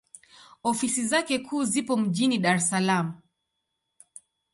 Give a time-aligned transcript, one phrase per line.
[0.63, 3.07] Ofisi zake kuu zipo mjini Dar es Salaam.